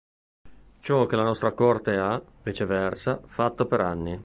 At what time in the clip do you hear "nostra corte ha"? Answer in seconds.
1.21-2.19